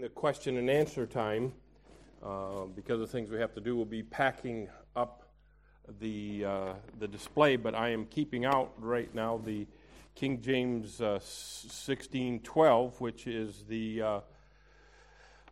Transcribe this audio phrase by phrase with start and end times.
[0.00, 1.52] the question and answer time.
[2.22, 5.22] Uh, because of things we have to do, we'll be packing up
[6.00, 7.56] the uh, the display.
[7.56, 9.66] But I am keeping out right now the
[10.14, 14.20] King James uh, 1612, which is the uh,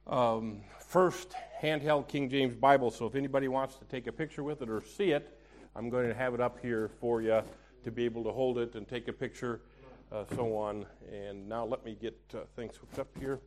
[0.06, 2.90] um, first handheld King James Bible.
[2.90, 5.38] So if anybody wants to take a picture with it or see it,
[5.74, 7.42] I'm going to have it up here for you
[7.84, 9.60] to be able to hold it and take a picture,
[10.12, 10.86] uh, so on.
[11.10, 13.40] And now let me get uh, things hooked up here.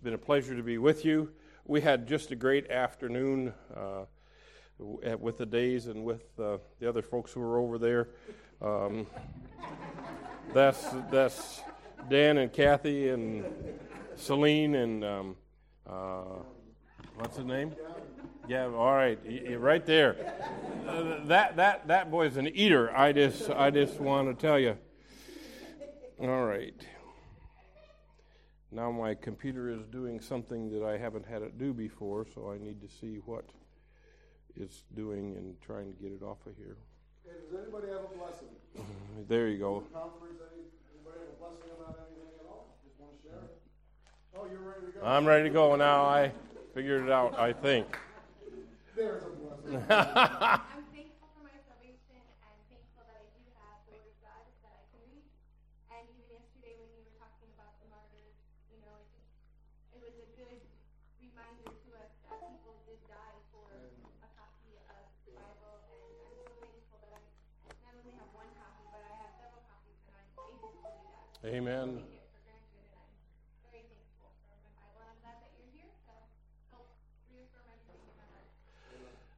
[0.00, 1.30] It's been a pleasure to be with you.
[1.66, 4.06] We had just a great afternoon uh,
[4.78, 8.08] with the days and with uh, the other folks who were over there.
[8.62, 9.06] Um,
[10.54, 11.60] that's that's
[12.08, 13.44] Dan and Kathy and
[14.16, 15.36] Celine and um,
[15.86, 16.22] uh,
[17.16, 17.74] what's his name?
[18.48, 19.18] Yeah, all right,
[19.58, 20.16] right there.
[21.26, 22.90] That that that boy's an eater.
[22.96, 24.78] I just I just want to tell you.
[26.18, 26.74] All right.
[28.72, 32.58] Now my computer is doing something that I haven't had it do before, so I
[32.58, 33.44] need to see what
[34.56, 36.76] it's doing and trying to get it off of here.
[37.24, 38.48] Hey, does anybody have a blessing?
[38.76, 39.22] Mm-hmm.
[39.28, 39.82] There you go.
[39.92, 40.40] Conference,
[40.94, 42.76] anybody have a blessing about anything at all?
[42.84, 43.58] Just want to share it?
[44.36, 45.06] Oh, you're ready to go?
[45.06, 46.04] I'm ready to go now.
[46.04, 46.32] I
[46.74, 47.98] figured it out, I think.
[48.94, 49.74] There's a blessing.
[49.90, 54.42] I'm thankful for my salvation and thankful that I do have the Word of God
[54.62, 55.24] that I can read.
[55.90, 58.36] And even yesterday when you were talking about the martyrs,
[58.70, 59.30] you know, it just
[59.94, 60.58] it was a good
[61.22, 63.66] reminder to us that people did die for
[64.22, 65.80] a copy of the Bible.
[65.86, 69.64] And I'm so thankful that I not only have one copy, but I have several
[69.64, 71.39] copies, and I'm able to do that.
[71.39, 71.39] Amen.
[71.39, 71.39] Take it for granted, and I'm very thankful for my Bible.
[71.39, 72.02] And I'm glad that you're here to help reaffirm everything in my heart.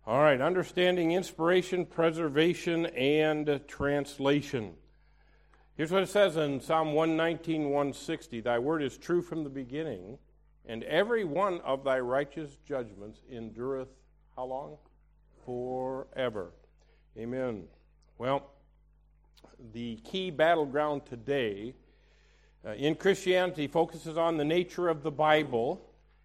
[0.07, 4.75] All right, understanding inspiration, preservation, and translation.
[5.77, 10.19] Here's what it says in Psalm 119, 160 Thy word is true from the beginning,
[10.67, 13.89] and every one of thy righteous judgments endureth
[14.37, 14.77] how long?
[15.47, 16.53] Forever.
[17.17, 17.65] Amen.
[18.19, 18.51] Well,
[19.73, 21.75] the key battleground today
[22.65, 25.81] in Christianity focuses on the nature of the Bible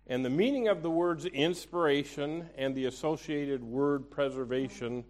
[0.05, 5.03] and the meaning of the words inspiration and the associated word preservation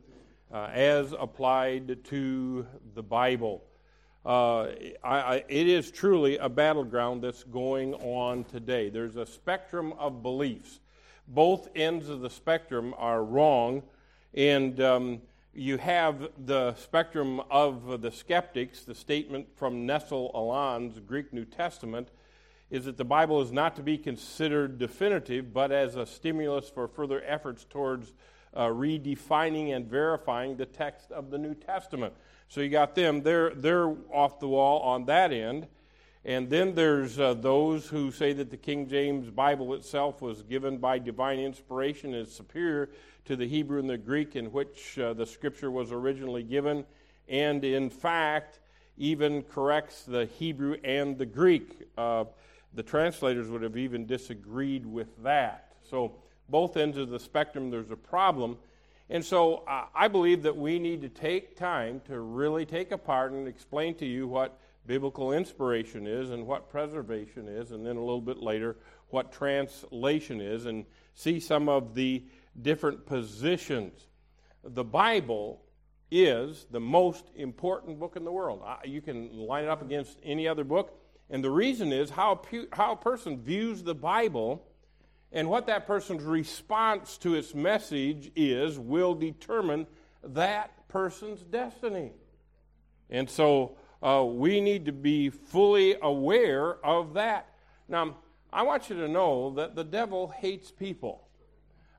[0.53, 3.61] uh, as applied to the Bible.
[4.25, 4.69] Uh,
[5.03, 8.89] I, I, it is truly a battleground that's going on today.
[8.89, 10.79] There's a spectrum of beliefs.
[11.27, 13.83] Both ends of the spectrum are wrong,
[14.33, 15.21] and um,
[15.57, 22.09] you have the spectrum of the skeptics, the statement from Nestle Aland's Greek New Testament
[22.69, 26.87] is that the Bible is not to be considered definitive, but as a stimulus for
[26.87, 28.13] further efforts towards
[28.53, 32.13] uh, redefining and verifying the text of the New Testament.
[32.49, 35.67] So you got them, they're, they're off the wall on that end.
[36.27, 40.77] And then there's uh, those who say that the King James Bible itself was given
[40.77, 42.89] by divine inspiration and is superior
[43.23, 46.83] to the Hebrew and the Greek in which uh, the scripture was originally given,
[47.29, 48.59] and in fact,
[48.97, 51.87] even corrects the Hebrew and the Greek.
[51.97, 52.25] Uh,
[52.73, 55.75] the translators would have even disagreed with that.
[55.89, 56.11] So,
[56.49, 58.57] both ends of the spectrum, there's a problem.
[59.09, 59.63] And so,
[59.95, 64.05] I believe that we need to take time to really take apart and explain to
[64.05, 68.77] you what biblical inspiration is and what preservation is, and then a little bit later,
[69.09, 72.23] what translation is, and see some of the
[72.61, 74.07] different positions.
[74.63, 75.61] The Bible
[76.09, 78.63] is the most important book in the world.
[78.85, 80.97] You can line it up against any other book.
[81.29, 84.65] And the reason is how a, pu- how a person views the Bible
[85.31, 89.87] and what that person's response to its message is will determine
[90.23, 92.11] that person's destiny.
[93.09, 97.47] And so uh, we need to be fully aware of that.
[97.87, 98.17] Now,
[98.51, 101.27] I want you to know that the devil hates people.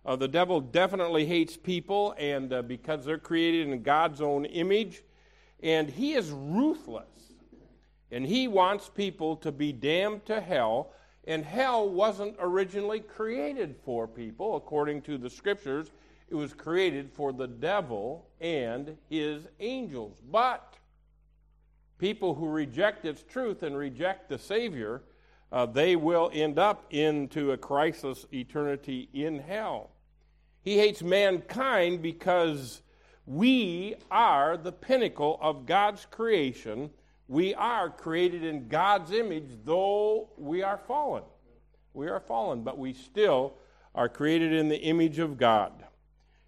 [0.05, 5.03] Uh, the devil definitely hates people, and uh, because they're created in God's own image,
[5.63, 7.05] and he is ruthless.
[8.11, 10.93] And he wants people to be damned to hell.
[11.27, 15.91] And hell wasn't originally created for people, according to the scriptures.
[16.31, 20.23] It was created for the devil and his angels.
[20.31, 20.78] But
[21.99, 25.03] people who reject its truth and reject the Savior,
[25.50, 29.91] uh, they will end up into a Christless eternity in hell.
[30.62, 32.83] He hates mankind because
[33.27, 36.91] we are the pinnacle of God's creation
[37.29, 41.25] we are created in God's image, though we are fallen.
[41.93, 43.53] We are fallen, but we still
[43.94, 45.85] are created in the image of God.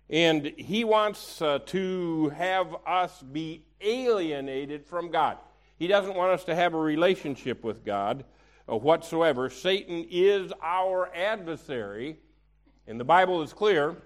[0.08, 5.38] And He wants uh, to have us be alienated from God.
[5.79, 8.25] He doesn't want us to have a relationship with God.
[8.71, 9.50] uh, whatsoever.
[9.50, 12.17] Satan is our adversary,
[12.87, 13.97] and the Bible is clear.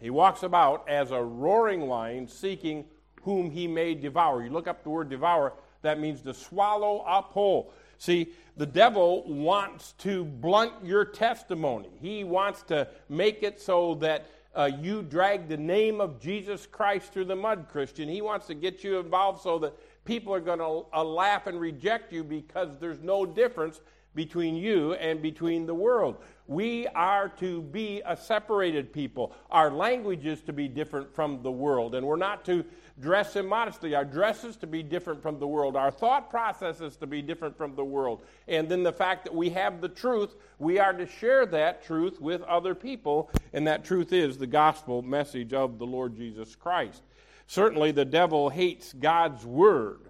[0.00, 2.84] He walks about as a roaring lion seeking
[3.22, 4.42] whom he may devour.
[4.44, 7.72] You look up the word devour, that means to swallow up whole.
[7.98, 11.88] See, the devil wants to blunt your testimony.
[12.00, 14.26] He wants to make it so that
[14.56, 18.08] uh, you drag the name of Jesus Christ through the mud, Christian.
[18.08, 19.74] He wants to get you involved so that
[20.04, 23.80] people are going to uh, laugh and reject you because there's no difference
[24.14, 26.16] between you and between the world.
[26.46, 29.34] We are to be a separated people.
[29.50, 32.64] Our language is to be different from the world, and we're not to
[33.00, 33.94] dress immodestly.
[33.94, 35.76] Our dresses to be different from the world.
[35.76, 38.22] Our thought processes to be different from the world.
[38.48, 42.20] And then the fact that we have the truth, we are to share that truth
[42.20, 47.02] with other people, and that truth is the gospel message of the Lord Jesus Christ.
[47.46, 50.00] Certainly, the devil hates God's word.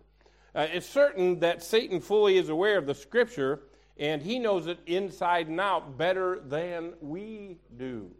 [0.55, 3.61] Uh, it's certain that Satan fully is aware of the scripture,
[3.99, 8.11] and he knows it inside and out better than we do.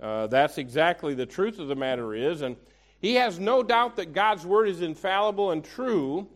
[0.00, 2.56] Uh, that's exactly the truth of the matter is, and
[3.00, 6.28] he has no doubt that God's word is infallible and true,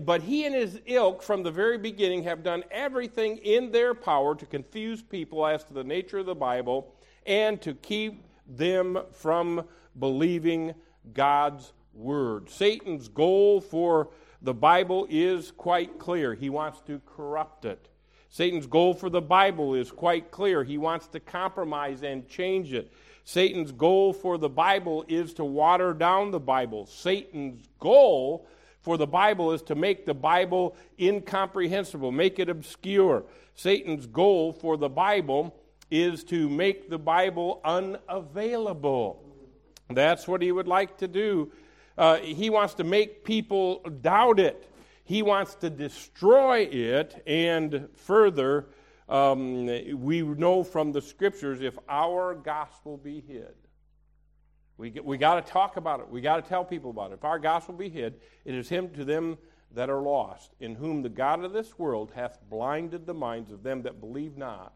[0.00, 4.34] but he and his ilk from the very beginning have done everything in their power
[4.34, 6.94] to confuse people as to the nature of the Bible
[7.26, 9.64] and to keep them from
[9.98, 10.74] believing
[11.12, 12.48] God's word.
[12.48, 14.08] Satan's goal for
[14.42, 16.34] the Bible is quite clear.
[16.34, 17.88] He wants to corrupt it.
[18.30, 20.62] Satan's goal for the Bible is quite clear.
[20.62, 22.92] He wants to compromise and change it.
[23.28, 26.86] Satan's goal for the Bible is to water down the Bible.
[26.86, 28.48] Satan's goal
[28.80, 33.24] for the Bible is to make the Bible incomprehensible, make it obscure.
[33.54, 35.54] Satan's goal for the Bible
[35.90, 39.22] is to make the Bible unavailable.
[39.90, 41.52] That's what he would like to do.
[41.98, 44.72] Uh, he wants to make people doubt it.
[45.04, 48.68] He wants to destroy it and further
[49.08, 49.66] um,
[50.00, 53.54] we know from the scriptures if our gospel be hid,
[54.76, 56.08] we, we got to talk about it.
[56.08, 57.14] We got to tell people about it.
[57.14, 59.38] If our gospel be hid, it is him to them
[59.74, 63.62] that are lost, in whom the God of this world hath blinded the minds of
[63.62, 64.72] them that believe not,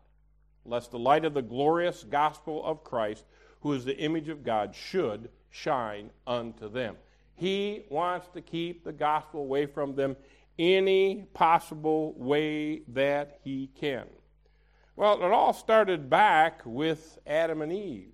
[0.65, 3.25] lest the light of the glorious gospel of Christ,
[3.61, 6.97] who is the image of God, should shine unto them.
[7.35, 10.17] He wants to keep the gospel away from them
[10.59, 14.07] any possible way that he can.
[14.95, 18.13] Well, it all started back with Adam and Eve.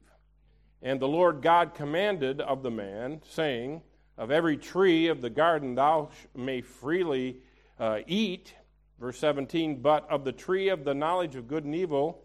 [0.81, 3.83] And the Lord God commanded of the man, saying,
[4.17, 7.39] Of every tree of the garden thou may freely
[7.81, 8.55] uh, eat.
[9.01, 12.23] Verse 17, But of the tree of the knowledge of good and evil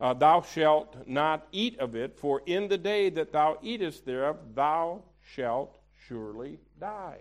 [0.00, 4.38] uh, thou shalt not eat of it, for in the day that thou eatest thereof
[4.54, 5.02] thou
[5.34, 7.18] shalt surely die.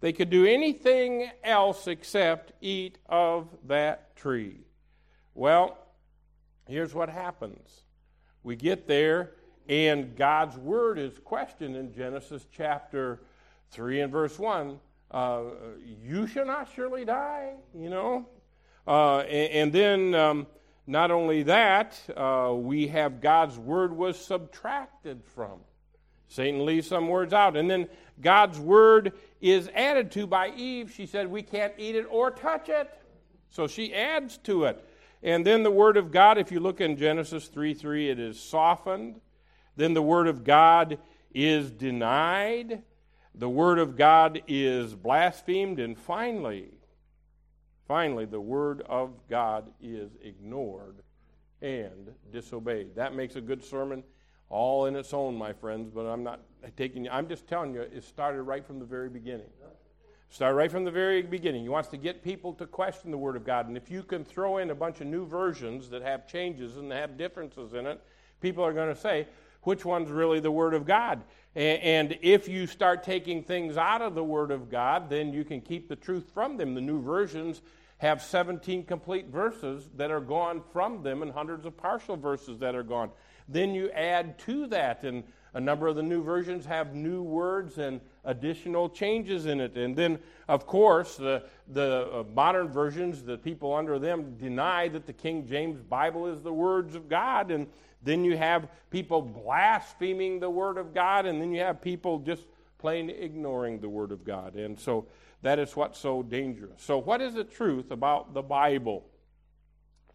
[0.00, 4.58] They could do anything else except eat of that tree.
[5.34, 5.78] Well,
[6.72, 7.82] here's what happens
[8.42, 9.32] we get there,
[9.68, 13.20] and God's word is questioned in Genesis chapter
[13.70, 14.80] 3 and verse 1.
[15.10, 15.42] Uh,
[16.02, 18.26] you shall not surely die, you know.
[18.86, 20.46] Uh, and, and, then, um,
[20.86, 25.60] not only that, uh, we have God's word was subtracted from.
[26.28, 27.56] Satan leaves some words out.
[27.56, 27.88] And then
[28.20, 30.90] God's word is added to by Eve.
[30.90, 32.90] She said, We can't eat it or touch it.
[33.50, 34.84] So she adds to it.
[35.22, 38.40] And then the Word of God, if you look in Genesis 3 3, it is
[38.40, 39.20] softened.
[39.76, 40.98] Then the Word of God
[41.32, 42.82] is denied.
[43.34, 45.78] The Word of God is blasphemed.
[45.78, 46.70] And finally,
[47.86, 51.02] finally, the Word of God is ignored
[51.62, 52.96] and disobeyed.
[52.96, 54.02] That makes a good sermon
[54.48, 56.40] all in its own, my friends, but I'm not
[56.76, 59.46] taking you, I'm just telling you, it started right from the very beginning.
[60.32, 61.62] Start right from the very beginning.
[61.62, 63.68] He wants to get people to question the Word of God.
[63.68, 66.90] And if you can throw in a bunch of new versions that have changes and
[66.90, 68.02] have differences in it,
[68.40, 69.26] people are going to say,
[69.64, 71.22] which one's really the Word of God?
[71.54, 75.60] And if you start taking things out of the Word of God, then you can
[75.60, 76.74] keep the truth from them.
[76.74, 77.60] The new versions
[77.98, 82.74] have 17 complete verses that are gone from them and hundreds of partial verses that
[82.74, 83.10] are gone.
[83.48, 87.78] Then you add to that, and a number of the new versions have new words
[87.78, 89.76] and additional changes in it.
[89.76, 90.18] And then,
[90.48, 95.46] of course, the, the uh, modern versions, the people under them deny that the King
[95.46, 97.50] James Bible is the words of God.
[97.50, 97.66] And
[98.02, 102.44] then you have people blaspheming the Word of God, and then you have people just
[102.78, 104.56] plain ignoring the Word of God.
[104.56, 105.06] And so
[105.42, 106.82] that is what's so dangerous.
[106.82, 109.04] So, what is the truth about the Bible?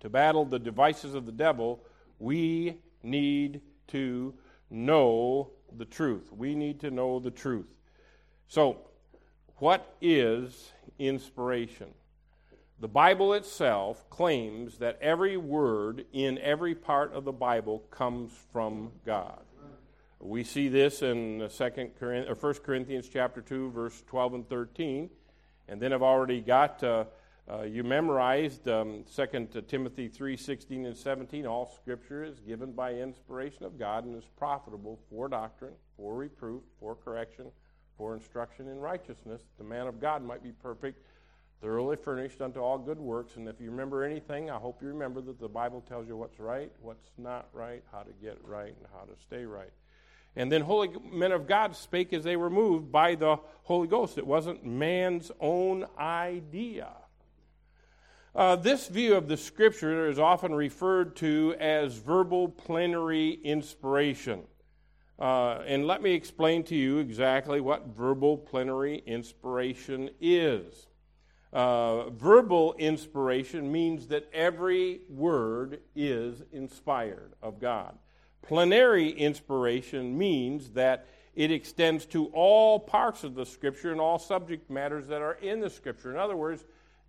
[0.02, 1.84] To battle the devices of the devil,
[2.20, 4.34] we need to
[4.70, 6.32] know the truth.
[6.32, 7.68] We need to know the truth.
[8.48, 8.78] So,
[9.58, 11.88] what is inspiration?
[12.80, 18.92] The Bible itself claims that every word in every part of the Bible comes from
[19.06, 19.40] God.
[20.20, 25.10] We see this in Second or 1 Corinthians chapter 2, verse 12 and 13.
[25.68, 27.06] And then I've already got, uh,
[27.50, 31.46] uh, you memorized um, 2 Timothy 3:16 and 17.
[31.46, 36.62] All scripture is given by inspiration of God and is profitable for doctrine, for reproof,
[36.80, 37.46] for correction,
[37.98, 39.42] for instruction in righteousness.
[39.58, 41.00] The man of God might be perfect
[41.62, 43.36] thoroughly furnished unto all good works.
[43.36, 46.40] And if you remember anything, I hope you remember that the Bible tells you what's
[46.40, 49.72] right, what's not right, how to get right, and how to stay right.
[50.36, 54.20] And then holy men of God spake as they were moved by the Holy Ghost.
[54.20, 56.90] It wasn't man's own idea.
[58.38, 64.44] Uh, this view of the Scripture is often referred to as verbal plenary inspiration.
[65.18, 70.86] Uh, and let me explain to you exactly what verbal plenary inspiration is.
[71.52, 77.98] Uh, verbal inspiration means that every word is inspired of God.
[78.44, 84.70] Plenary inspiration means that it extends to all parts of the Scripture and all subject
[84.70, 86.12] matters that are in the Scripture.
[86.12, 86.66] In other words,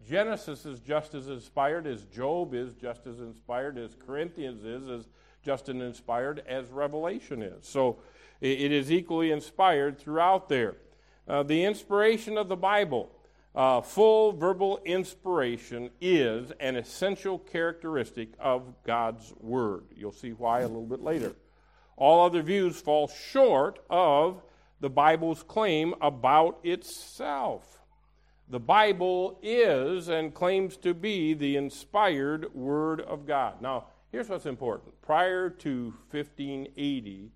[0.06, 5.08] Genesis is just as inspired as Job is, just as inspired as Corinthians is, as
[5.44, 7.66] just as inspired as Revelation is.
[7.66, 7.98] So
[8.40, 10.76] it is equally inspired throughout there.
[11.26, 13.10] Uh, the inspiration of the Bible
[13.54, 19.84] uh, full verbal inspiration is an essential characteristic of God's Word.
[19.96, 21.34] You'll see why a little bit later.
[21.96, 24.42] All other views fall short of
[24.80, 27.77] the Bible's claim about itself.
[28.50, 33.60] The Bible is and claims to be the inspired Word of God.
[33.60, 34.98] Now, here's what's important.
[35.02, 37.30] Prior to 1580,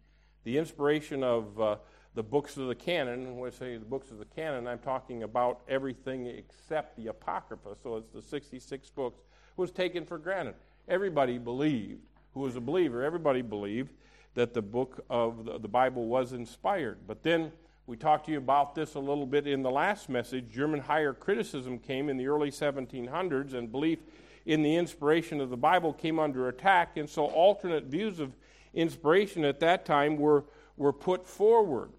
[0.45, 1.77] the inspiration of uh,
[2.15, 3.37] the books of the canon.
[3.37, 7.77] When I say the books of the canon, I'm talking about everything except the Apocrypha.
[7.83, 9.21] So it's the 66 books
[9.59, 10.55] was taken for granted.
[10.89, 12.01] Everybody believed,
[12.33, 13.93] who was a believer, everybody believed
[14.35, 17.01] that the book of the, the Bible was inspired.
[17.07, 17.53] But then
[17.87, 20.49] we talked to you about this a little bit in the last message.
[20.49, 23.99] German higher criticism came in the early 1700s, and belief
[24.47, 26.97] in the inspiration of the Bible came under attack.
[26.97, 28.33] And so alternate views of
[28.73, 30.45] inspiration at that time were,
[30.77, 31.91] were put forward.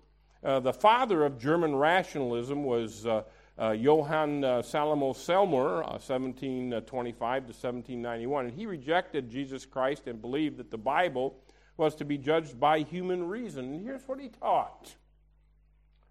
[0.41, 3.23] Uh, the father of German rationalism was uh,
[3.57, 10.21] uh, Johann uh, Salomo Semler, 1725 uh, to 1791, and he rejected Jesus Christ and
[10.21, 11.35] believed that the Bible
[11.75, 13.65] was to be judged by human reason.
[13.65, 14.95] And here's what he taught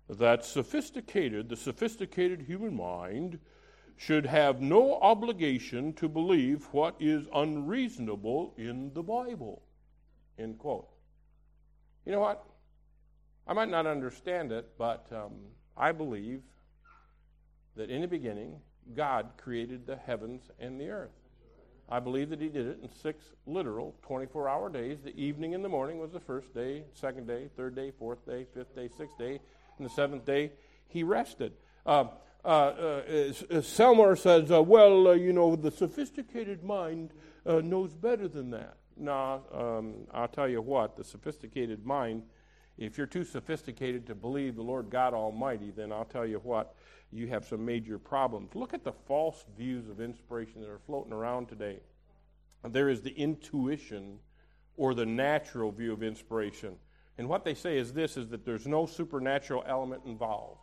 [0.09, 3.39] that sophisticated, the sophisticated human mind,
[3.97, 9.63] should have no obligation to believe what is unreasonable in the Bible.
[10.39, 10.89] End quote.
[12.05, 12.45] You know what?
[13.47, 15.33] I might not understand it, but um,
[15.77, 16.43] I believe
[17.77, 18.57] that in the beginning,
[18.95, 21.11] God created the heavens and the earth.
[21.89, 24.99] I believe that He did it in six literal 24 hour days.
[25.03, 28.47] The evening and the morning was the first day, second day, third day, fourth day,
[28.55, 29.41] fifth day, sixth day,
[29.79, 30.53] and the seventh day
[30.87, 31.53] He rested.
[31.85, 32.07] Uh,
[32.45, 33.03] uh, uh,
[33.61, 37.13] Semler says, uh, well, uh, you know, the sophisticated mind
[37.47, 38.77] uh, knows better than that.
[38.97, 42.25] No, um, I'll tell you what, the sophisticated mind
[42.79, 46.75] if you're too sophisticated to believe the Lord God Almighty, then I'll tell you what,
[47.11, 48.55] you have some major problems.
[48.55, 51.81] Look at the false views of inspiration that are floating around today.
[52.65, 54.19] There is the intuition
[54.77, 56.77] or the natural view of inspiration.
[57.19, 60.61] And what they say is this is that there's no supernatural element involved.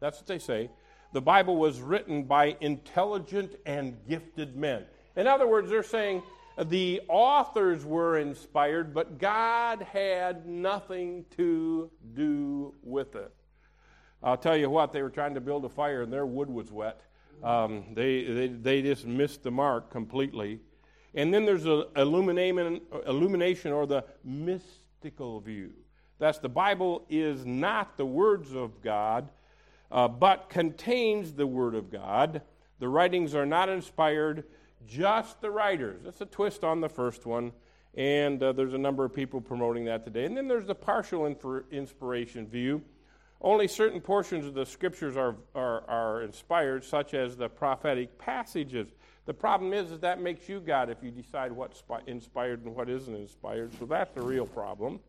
[0.00, 0.70] That's what they say.
[1.12, 4.84] The Bible was written by intelligent and gifted men.
[5.16, 6.22] In other words, they're saying
[6.58, 13.32] the authors were inspired, but God had nothing to do with it.
[14.22, 16.72] I'll tell you what, they were trying to build a fire and their wood was
[16.72, 17.00] wet.
[17.44, 20.60] Um, they, they, they just missed the mark completely.
[21.14, 24.04] And then there's illumination, or the
[25.06, 25.70] mystical view.
[26.18, 29.28] That's the Bible is not the words of God,
[29.92, 32.42] uh, but contains the Word of God.
[32.80, 34.42] The writings are not inspired,
[34.84, 36.00] just the writers.
[36.04, 37.52] That's a twist on the first one,
[37.94, 40.24] and uh, there's a number of people promoting that today.
[40.24, 41.24] And then there's the partial
[41.70, 42.82] inspiration view.
[43.40, 48.88] Only certain portions of the scriptures are, are, are inspired, such as the prophetic passages.
[49.26, 52.88] The problem is, is that makes you God if you decide what's inspired and what
[52.88, 53.76] isn't inspired.
[53.78, 55.00] So that's the real problem.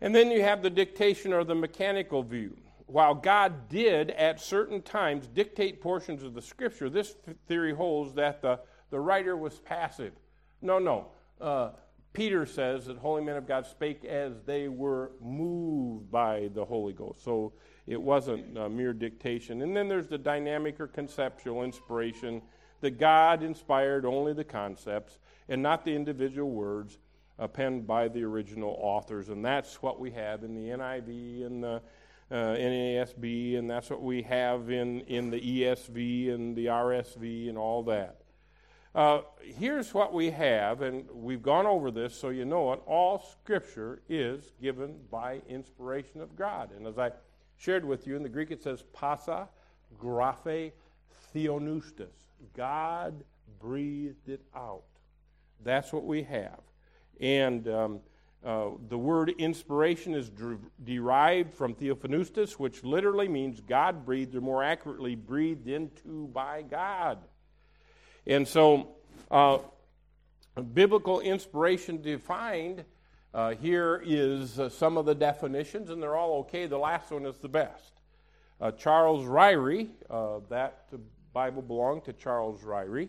[0.00, 2.56] And then you have the dictation or the mechanical view
[2.90, 7.14] while God did at certain times dictate portions of the scripture, this
[7.46, 8.58] theory holds that the,
[8.90, 10.12] the writer was passive.
[10.60, 11.06] No, no.
[11.40, 11.70] Uh,
[12.12, 16.92] Peter says that holy men of God spake as they were moved by the Holy
[16.92, 17.22] Ghost.
[17.24, 17.52] So
[17.86, 19.62] it wasn't mere dictation.
[19.62, 22.42] And then there's the dynamic or conceptual inspiration.
[22.80, 25.18] That God inspired only the concepts
[25.48, 26.98] and not the individual words
[27.38, 29.28] uh, penned by the original authors.
[29.28, 31.82] And that's what we have in the NIV and the
[32.30, 37.58] uh, NASB, and that's what we have in, in the ESV and the RSV and
[37.58, 38.20] all that.
[38.94, 42.80] Uh, here's what we have, and we've gone over this so you know it.
[42.86, 46.70] All Scripture is given by inspiration of God.
[46.76, 47.12] And as I
[47.56, 49.48] shared with you, in the Greek it says pasa,
[50.00, 50.72] graphe,
[51.34, 52.08] theopneustos.
[52.56, 53.24] God
[53.60, 54.82] breathed it out.
[55.62, 56.60] That's what we have.
[57.20, 58.00] And um,
[58.44, 64.40] uh, the word inspiration is der- derived from theopneustos, which literally means God breathed, or
[64.40, 67.18] more accurately, breathed into by God.
[68.26, 68.88] And so,
[69.30, 69.58] uh,
[70.72, 72.84] biblical inspiration defined
[73.32, 76.66] uh, here is uh, some of the definitions, and they're all okay.
[76.66, 77.92] The last one is the best.
[78.60, 80.86] Uh, Charles Ryrie, uh, that
[81.32, 83.08] Bible belonged to Charles Ryrie.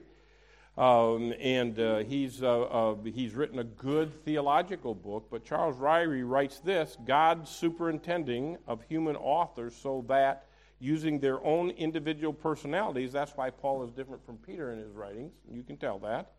[0.77, 6.27] Um, and uh, he's, uh, uh, he's written a good theological book, but Charles Ryrie
[6.27, 10.45] writes this God superintending of human authors so that
[10.79, 13.11] using their own individual personalities.
[13.11, 15.33] That's why Paul is different from Peter in his writings.
[15.51, 16.31] You can tell that.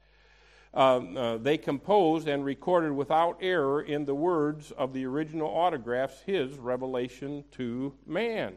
[0.74, 6.20] Um, uh, they composed and recorded without error in the words of the original autographs
[6.24, 8.54] his revelation to man.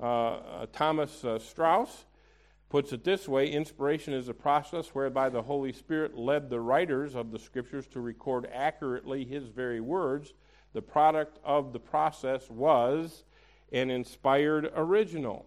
[0.00, 2.04] Uh, uh Thomas uh, Strauss
[2.68, 7.14] puts it this way inspiration is a process whereby the Holy Spirit led the writers
[7.14, 10.34] of the Scriptures to record accurately his very words.
[10.74, 13.24] The product of the process was
[13.72, 15.46] an inspired original.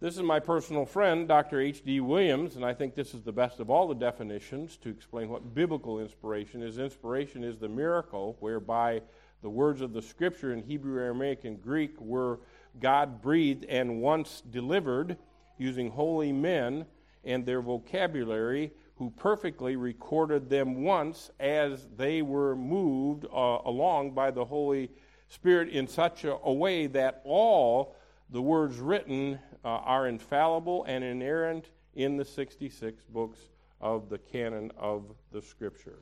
[0.00, 1.60] This is my personal friend, Dr.
[1.60, 2.00] H.D.
[2.00, 5.54] Williams, and I think this is the best of all the definitions to explain what
[5.54, 6.78] biblical inspiration is.
[6.78, 9.02] Inspiration is the miracle whereby
[9.42, 12.40] the words of the Scripture in Hebrew, Aramaic, and Greek were
[12.78, 15.16] God breathed and once delivered
[15.58, 16.86] using holy men
[17.24, 24.30] and their vocabulary who perfectly recorded them once as they were moved uh, along by
[24.30, 24.90] the Holy
[25.28, 27.96] Spirit in such a, a way that all
[28.30, 33.38] the words written uh, are infallible and inerrant in the 66 books
[33.80, 35.98] of the canon of the Scripture.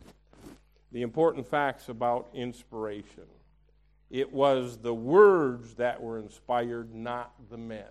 [0.92, 3.24] The important facts about inspiration
[4.10, 7.84] it was the words that were inspired, not the men.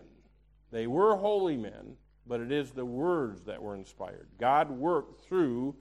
[0.72, 4.28] They were holy men, but it is the words that were inspired.
[4.40, 5.76] God worked through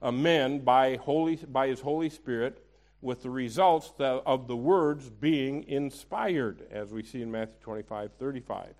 [0.00, 2.62] uh, men by, holy, by his Holy Spirit
[3.00, 8.74] with the results of the words being inspired, as we see in Matthew 25 35.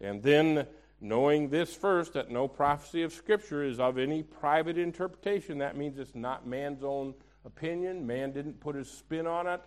[0.00, 0.66] And then,
[1.00, 5.98] knowing this first, that no prophecy of Scripture is of any private interpretation, that means
[5.98, 8.06] it's not man's own opinion.
[8.06, 9.60] Man didn't put his spin on it.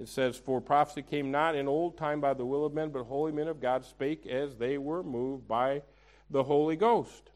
[0.00, 3.04] It says, For prophecy came not in old time by the will of men, but
[3.04, 5.82] holy men of God spake as they were moved by
[6.30, 7.30] the Holy Ghost.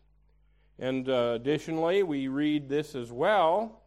[0.78, 3.82] And uh, additionally, we read this as well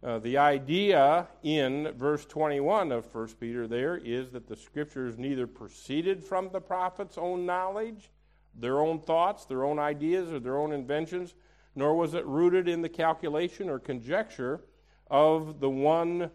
[0.00, 5.46] uh, the idea in verse 21 of 1 Peter there is that the scriptures neither
[5.46, 8.10] proceeded from the prophet's own knowledge,
[8.54, 11.34] their own thoughts, their own ideas, or their own inventions,
[11.74, 14.60] nor was it rooted in the calculation or conjecture
[15.10, 16.30] of the one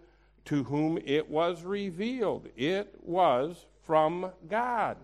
[0.46, 2.48] to whom it was revealed.
[2.56, 4.98] It was from God.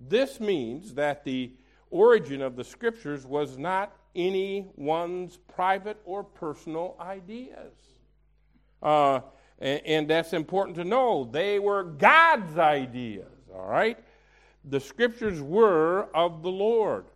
[0.00, 1.52] This means that the
[1.90, 7.72] origin of the scriptures was not anyone's private or personal ideas.
[8.82, 9.20] Uh,
[9.58, 11.28] and, and that's important to know.
[11.30, 13.98] They were God's ideas, all right?
[14.64, 17.06] The scriptures were of the Lord.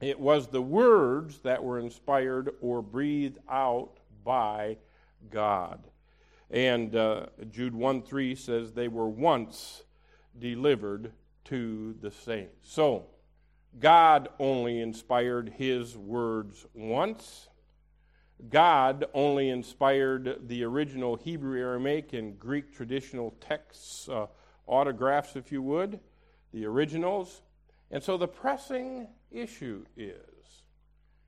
[0.00, 3.92] It was the words that were inspired or breathed out
[4.24, 4.76] by
[5.30, 5.80] God.
[6.50, 9.82] And uh, Jude 1 3 says they were once
[10.38, 11.12] delivered
[11.46, 12.70] to the saints.
[12.70, 13.06] So,
[13.78, 17.48] God only inspired his words once.
[18.48, 24.26] God only inspired the original Hebrew, Aramaic, and Greek traditional texts, uh,
[24.66, 26.00] autographs, if you would,
[26.52, 27.42] the originals.
[27.90, 30.62] And so the pressing issue is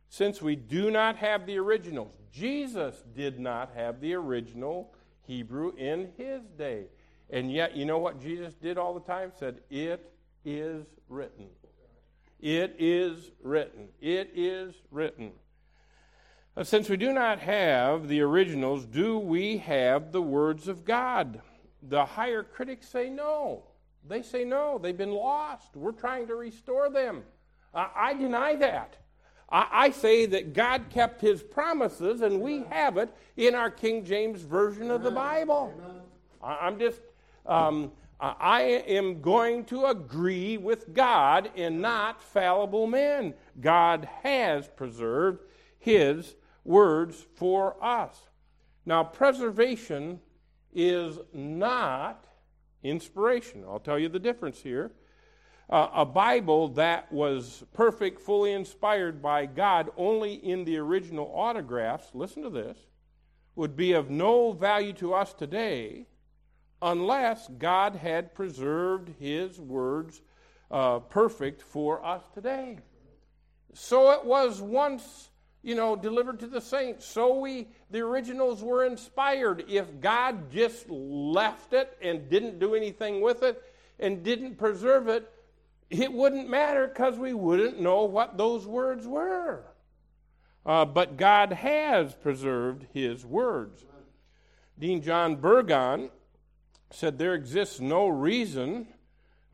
[0.08, 4.94] since we do not have the originals, Jesus did not have the original
[5.28, 6.86] Hebrew in his day.
[7.30, 9.30] And yet, you know what Jesus did all the time?
[9.38, 10.10] Said, It
[10.44, 11.46] is written.
[12.40, 13.88] It is written.
[14.00, 15.32] It is written.
[16.62, 21.40] Since we do not have the originals, do we have the words of God?
[21.82, 23.62] The higher critics say no.
[24.08, 25.76] They say no, they've been lost.
[25.76, 27.22] We're trying to restore them.
[27.74, 28.96] I, deny that.
[29.50, 34.04] I, I, say that God kept his promises, and we have it in our King
[34.04, 35.72] James Version of the Bible.
[36.42, 37.00] I, am just
[37.46, 43.34] um, I am going to agree with God and not fallible men.
[43.60, 45.44] God has preserved
[45.78, 46.34] His
[46.64, 48.18] words for us.
[48.84, 50.20] Now, preservation
[50.74, 52.26] is not
[52.82, 53.64] inspiration.
[53.66, 54.90] I'll tell you the difference here.
[55.70, 62.08] Uh, a Bible that was perfect, fully inspired by God only in the original autographs,
[62.14, 62.78] listen to this,
[63.54, 66.06] would be of no value to us today
[66.80, 70.22] unless God had preserved His words
[70.70, 72.78] uh, perfect for us today.
[73.74, 75.28] So it was once,
[75.62, 77.04] you know, delivered to the saints.
[77.04, 79.64] So we, the originals were inspired.
[79.68, 83.62] If God just left it and didn't do anything with it
[83.98, 85.30] and didn't preserve it,
[85.90, 89.64] it wouldn't matter because we wouldn't know what those words were.
[90.66, 93.84] Uh, but God has preserved His words.
[94.78, 96.10] Dean John Burgon
[96.90, 98.86] said there exists no reason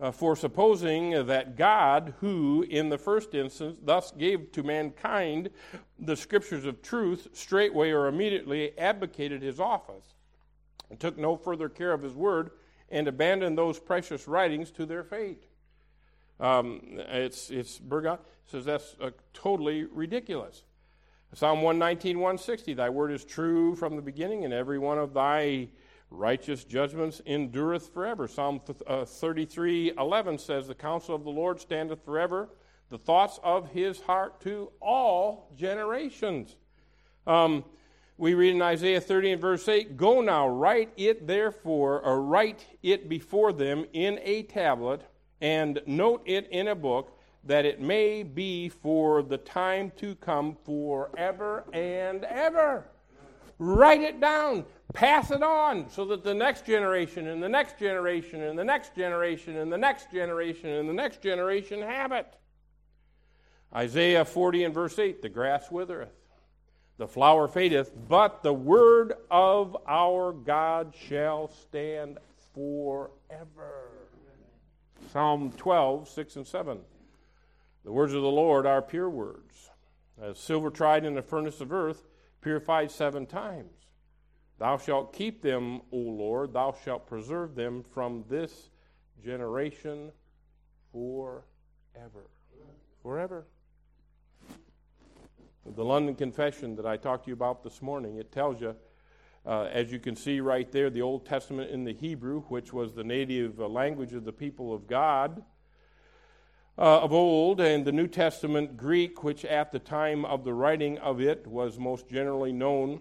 [0.01, 5.51] uh, for supposing that God, who in the first instance thus gave to mankind
[5.99, 10.14] the scriptures of truth, straightway or immediately abdicated his office,
[10.90, 12.51] and took no further care of his word,
[12.90, 15.44] and abandoned those precious writings to their fate.
[16.40, 20.62] Um, it's, it's Burgon says that's uh, totally ridiculous.
[21.33, 25.68] Psalm 119, 160, Thy word is true from the beginning, and every one of thy
[26.11, 28.29] righteous judgments endureth forever.
[28.29, 32.51] Psalm uh, 33 11 says, The counsel of the Lord standeth forever,
[32.90, 36.55] the thoughts of his heart to all generations.
[37.27, 37.64] Um,
[38.16, 42.64] we read in Isaiah 30 and verse 8 Go now, write it therefore, or write
[42.83, 45.03] it before them in a tablet,
[45.45, 50.57] and note it in a book, that it may be for the time to come
[50.65, 52.87] forever and ever.
[53.59, 58.41] Write it down, pass it on, so that the next generation and the next generation
[58.41, 62.27] and the next generation and the next generation and the next generation have it.
[63.75, 66.15] Isaiah 40 and verse 8 The grass withereth,
[66.97, 72.17] the flower fadeth, but the word of our God shall stand
[72.55, 74.04] forever.
[75.14, 76.81] Psalm 12, 6 and 7.
[77.85, 79.70] The words of the Lord are pure words,
[80.20, 82.09] as silver tried in the furnace of earth
[82.40, 83.70] purified seven times.
[84.59, 88.70] Thou shalt keep them, O Lord, thou shalt preserve them from this
[89.24, 90.11] generation
[90.90, 92.27] forever.
[93.00, 93.46] Forever.
[95.64, 98.74] The London Confession that I talked to you about this morning, it tells you,
[99.47, 102.95] uh, as you can see right there, the Old Testament in the Hebrew, which was
[102.95, 105.43] the native uh, language of the people of God
[106.77, 110.99] uh, of old, and the New Testament Greek, which at the time of the writing
[110.99, 113.01] of it was most generally known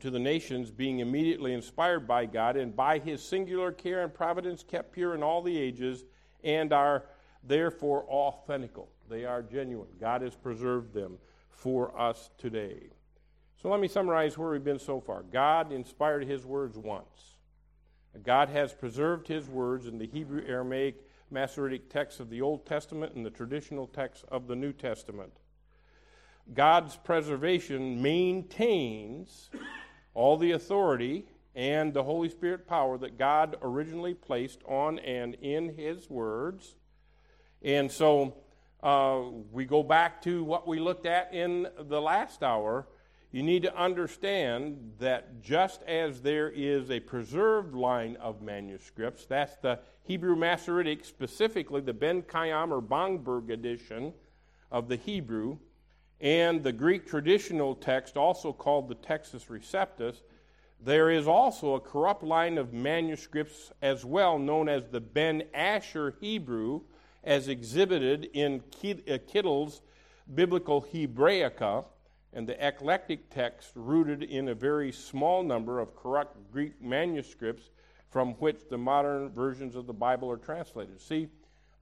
[0.00, 4.62] to the nations, being immediately inspired by God and by his singular care and providence
[4.62, 6.04] kept pure in all the ages,
[6.42, 7.04] and are
[7.42, 8.88] therefore authentical.
[9.08, 9.88] They are genuine.
[10.00, 11.18] God has preserved them
[11.50, 12.90] for us today.
[13.60, 15.22] So let me summarize where we've been so far.
[15.22, 17.34] God inspired his words once.
[18.22, 20.96] God has preserved his words in the Hebrew, Aramaic,
[21.30, 25.32] Masoretic texts of the Old Testament and the traditional texts of the New Testament.
[26.52, 29.50] God's preservation maintains
[30.12, 35.74] all the authority and the Holy Spirit power that God originally placed on and in
[35.74, 36.76] His words.
[37.62, 38.36] And so
[38.82, 42.86] uh, we go back to what we looked at in the last hour
[43.34, 49.56] you need to understand that just as there is a preserved line of manuscripts, that's
[49.56, 54.12] the Hebrew Masoretic, specifically the Ben Chayyim or Bamberg edition
[54.70, 55.58] of the Hebrew,
[56.20, 60.22] and the Greek traditional text, also called the Textus Receptus,
[60.80, 66.14] there is also a corrupt line of manuscripts as well, known as the Ben Asher
[66.20, 66.82] Hebrew,
[67.24, 69.82] as exhibited in uh, Kittel's
[70.32, 71.84] Biblical Hebraica
[72.34, 77.70] and the eclectic text rooted in a very small number of correct Greek manuscripts
[78.10, 81.00] from which the modern versions of the Bible are translated.
[81.00, 81.28] See,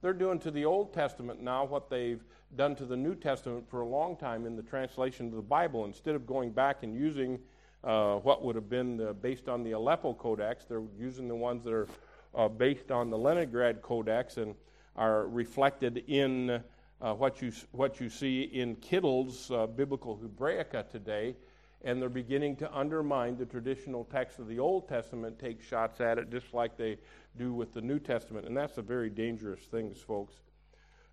[0.01, 2.23] they're doing to the Old Testament now what they've
[2.55, 5.85] done to the New Testament for a long time in the translation of the Bible.
[5.85, 7.39] Instead of going back and using
[7.83, 11.63] uh, what would have been the, based on the Aleppo Codex, they're using the ones
[11.63, 11.87] that are
[12.35, 14.55] uh, based on the Leningrad Codex and
[14.95, 16.61] are reflected in
[17.03, 21.35] uh, what, you, what you see in Kittel's uh, Biblical Hebraica today,
[21.83, 26.17] and they're beginning to undermine the traditional text of the Old Testament, take shots at
[26.17, 26.97] it just like they
[27.37, 28.47] do with the New Testament.
[28.47, 30.33] And that's a very dangerous thing, folks.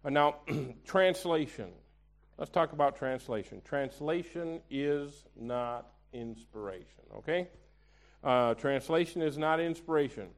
[0.04, 0.36] Uh, now,
[0.86, 1.72] translation.
[2.38, 3.60] Let's talk about translation.
[3.64, 7.48] Translation is not inspiration, okay?
[8.22, 10.28] Uh, translation is not inspiration.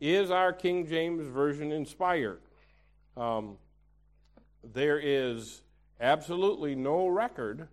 [0.00, 2.40] Is our King James Version inspired?
[3.16, 3.56] Um,
[4.72, 5.62] there is
[6.00, 7.68] absolutely no record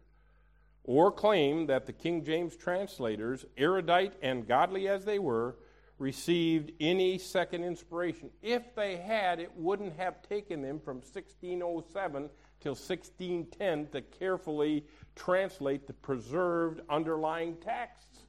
[0.84, 5.56] or claim that the King James translators, erudite and godly as they were,
[5.98, 8.30] received any second inspiration.
[8.42, 12.30] If they had, it wouldn't have taken them from 1607
[12.60, 18.24] till 1610 to carefully translate the preserved underlying texts.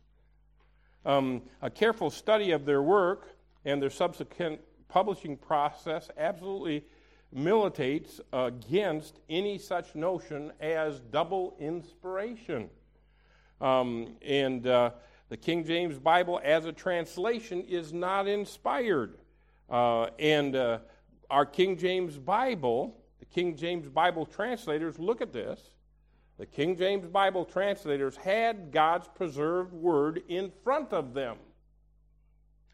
[1.05, 3.29] Um, a careful study of their work
[3.65, 6.85] and their subsequent publishing process absolutely
[7.35, 12.71] militates against any such notion as double inspiration.
[13.61, 14.91] Um, and uh,
[15.29, 19.19] the King James Bible, as a translation, is not inspired.
[19.69, 20.79] Uh, and uh,
[21.31, 25.61] our King James Bible, the King James Bible translators, look at this.
[26.39, 31.37] The King James Bible translators had God's preserved word in front of them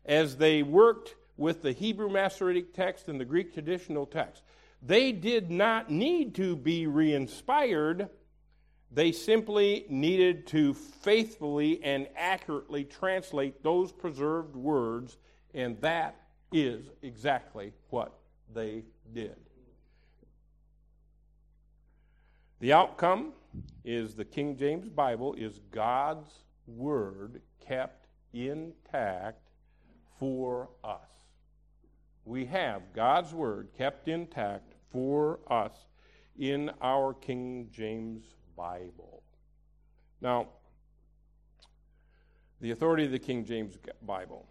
[0.04, 4.42] as they worked with the Hebrew Masoretic text and the Greek traditional text.
[4.82, 8.10] They did not need to be re inspired,
[8.92, 15.16] they simply needed to faithfully and accurately translate those preserved words,
[15.54, 16.16] and that
[16.52, 18.18] is exactly what
[18.52, 19.36] they did.
[22.58, 23.32] The outcome
[23.82, 26.30] is the King James Bible is God's
[26.66, 29.48] Word kept intact
[30.18, 31.00] for us.
[32.30, 35.72] We have God's Word kept intact for us
[36.38, 38.22] in our King James
[38.56, 39.24] Bible.
[40.20, 40.46] Now,
[42.60, 44.46] the authority of the King James Bible.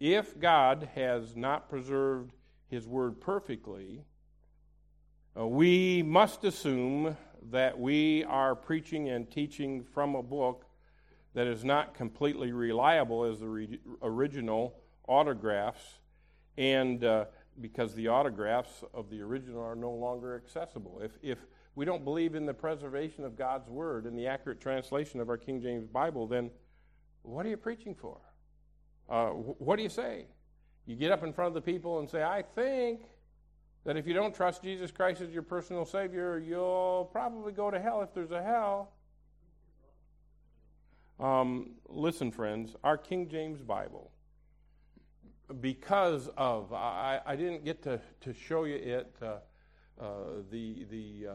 [0.00, 2.32] If God has not preserved
[2.68, 4.06] his word perfectly,
[5.38, 7.18] uh, we must assume
[7.50, 10.64] that we are preaching and teaching from a book
[11.34, 15.98] that is not completely reliable as the re- original autographs,
[16.56, 17.24] and uh,
[17.60, 21.00] because the autographs of the original are no longer accessible.
[21.02, 21.38] If, if
[21.74, 25.36] we don't believe in the preservation of God's Word and the accurate translation of our
[25.36, 26.50] King James Bible, then
[27.22, 28.18] what are you preaching for?
[29.08, 30.26] Uh, what do you say?
[30.86, 33.02] You get up in front of the people and say, I think
[33.84, 37.80] that if you don't trust Jesus Christ as your personal Savior, you'll probably go to
[37.80, 38.92] hell if there's a hell.
[41.20, 44.10] Um, listen, friends, our King James Bible,
[45.60, 49.36] because of, I, I didn't get to, to show you it, uh,
[50.00, 50.06] uh,
[50.50, 51.32] the, the uh,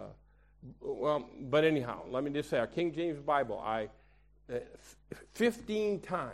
[0.82, 3.90] well, but anyhow, let me just say, our King James Bible, I,
[4.52, 4.60] uh,
[5.34, 6.34] 15 times,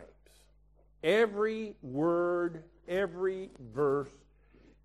[1.03, 4.09] every word, every verse,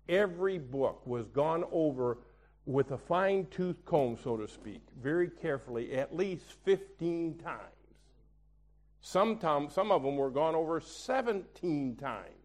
[0.07, 2.19] every book was gone over
[2.65, 7.59] with a fine tooth comb, so to speak, very carefully, at least 15 times.
[9.01, 12.40] Sometimes, some of them were gone over 17 times.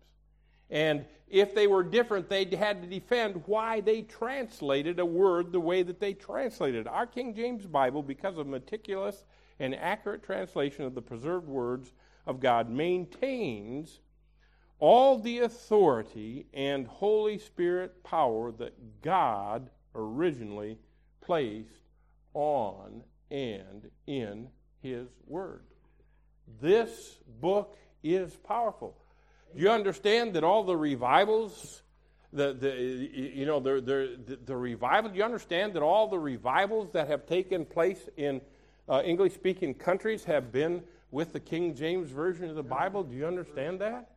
[0.71, 5.61] And if they were different, they had to defend why they translated a word the
[5.61, 6.87] way that they translated.
[6.87, 9.25] Our King James Bible, because of meticulous
[9.59, 11.93] and accurate translation of the preserved words
[12.27, 14.01] of God, maintains
[14.79, 20.79] all the authority and Holy Spirit power that God originally
[21.21, 21.71] placed
[22.35, 24.49] on and in
[24.83, 25.65] His Word.
[26.61, 28.97] This book is powerful.
[29.57, 31.81] Do you understand that all the revivals,
[32.31, 36.93] the, the, you know, the, the, the revival, do you understand that all the revivals
[36.93, 38.43] that have taken place in
[38.87, 43.03] uh, English speaking countries have been with the King James Version of the Bible?
[43.03, 44.11] Do you understand that?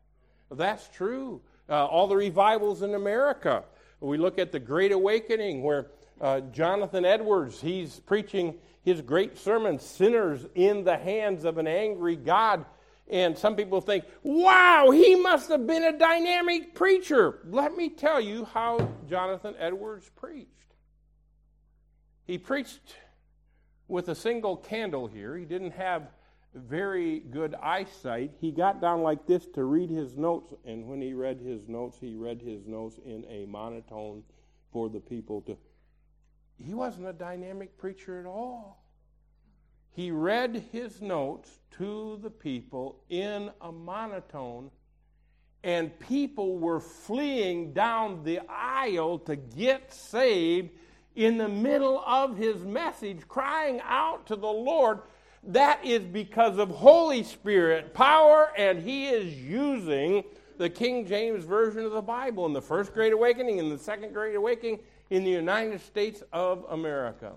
[0.51, 1.39] That's true.
[1.69, 3.63] Uh, all the revivals in America.
[4.01, 5.87] We look at the Great Awakening where
[6.19, 12.17] uh, Jonathan Edwards, he's preaching his great sermon, Sinners in the Hands of an Angry
[12.17, 12.65] God
[13.09, 17.39] and some people think, wow, he must have been a dynamic preacher.
[17.45, 20.75] Let me tell you how Jonathan Edwards preached.
[22.25, 22.95] He preached
[23.87, 25.35] with a single candle here.
[25.35, 26.11] He didn't have
[26.53, 28.31] very good eyesight.
[28.39, 31.97] He got down like this to read his notes, and when he read his notes,
[31.99, 34.23] he read his notes in a monotone
[34.71, 35.57] for the people to.
[36.57, 38.83] He wasn't a dynamic preacher at all
[39.91, 44.71] he read his notes to the people in a monotone,
[45.63, 50.69] and people were fleeing down the aisle to get saved
[51.15, 54.99] in the middle of his message, crying out to the Lord.
[55.43, 60.23] That is because of Holy Spirit power, and he is using
[60.57, 64.13] the King James Version of the Bible in the First Great Awakening and the Second
[64.13, 67.33] Great Awakening in the United States of America.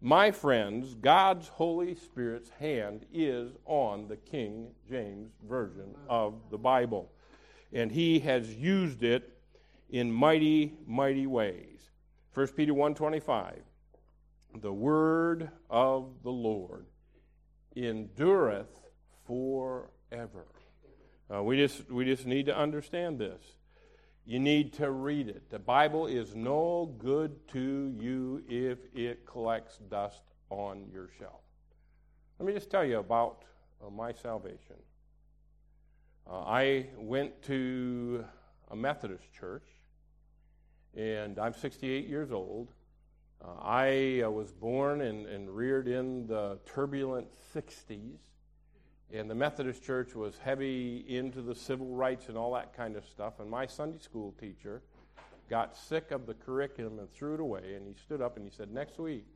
[0.00, 7.10] My friends, God's Holy Spirit's hand is on the King James Version of the Bible.
[7.72, 9.36] and he has used it
[9.90, 11.90] in mighty, mighty ways.
[12.32, 13.56] 1 Peter 1.25,
[14.62, 16.86] the word of the Lord
[17.76, 18.70] endureth
[19.26, 20.46] forever.
[21.30, 23.42] Uh, we, just, we just need to understand this.
[24.28, 25.48] You need to read it.
[25.48, 31.40] The Bible is no good to you if it collects dust on your shelf.
[32.38, 33.46] Let me just tell you about
[33.82, 34.76] uh, my salvation.
[36.30, 38.22] Uh, I went to
[38.70, 39.64] a Methodist church,
[40.94, 42.68] and I'm 68 years old.
[43.42, 48.18] Uh, I uh, was born and, and reared in the turbulent 60s,
[49.12, 53.04] and the Methodist church was heavy into the civil rights and all that kind of
[53.06, 53.40] stuff.
[53.40, 54.82] And my Sunday school teacher
[55.48, 58.54] got sick of the curriculum and threw it away, and he stood up and he
[58.54, 59.26] said, Next week,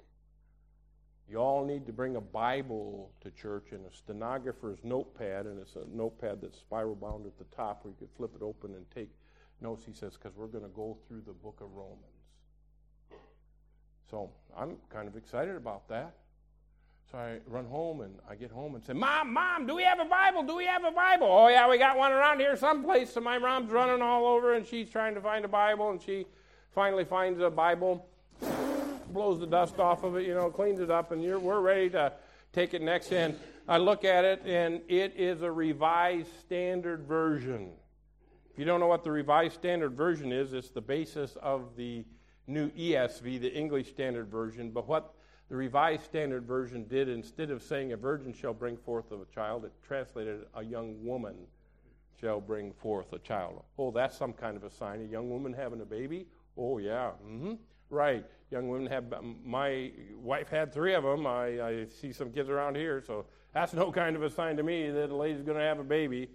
[1.28, 5.76] you all need to bring a Bible to church and a stenographer's notepad, and it's
[5.76, 8.84] a notepad that's spiral bound at the top where you could flip it open and
[8.94, 9.08] take
[9.62, 9.84] notes.
[9.86, 12.02] He says, because we're going to go through the book of Romans.
[14.10, 16.16] So I'm kind of excited about that.
[17.12, 20.00] So I run home and I get home and say, Mom, Mom, do we have
[20.00, 20.42] a Bible?
[20.44, 21.26] Do we have a Bible?
[21.28, 23.12] Oh, yeah, we got one around here someplace.
[23.12, 26.24] So my mom's running all over and she's trying to find a Bible and she
[26.74, 28.08] finally finds a Bible
[29.12, 32.14] blows the dust off of it, you know, cleans it up, and we're ready to
[32.54, 33.12] take it next.
[33.12, 37.72] And I look at it, and it is a revised standard version.
[38.50, 42.06] If you don't know what the revised standard version is, it's the basis of the
[42.46, 44.70] new ESV, the English Standard Version.
[44.70, 45.14] But what
[45.52, 49.66] the revised standard version did, instead of saying a virgin shall bring forth a child,
[49.66, 51.34] it translated a young woman
[52.18, 53.62] shall bring forth a child.
[53.78, 55.02] Oh, that's some kind of a sign.
[55.02, 56.24] A young woman having a baby?
[56.56, 57.10] Oh, yeah.
[57.22, 57.52] Mm-hmm.
[57.90, 59.04] Right young women have.
[59.44, 59.90] My
[60.22, 61.26] wife had three of them.
[61.26, 64.62] I, I see some kids around here, so that's no kind of a sign to
[64.62, 66.30] me that a lady's going to have a baby.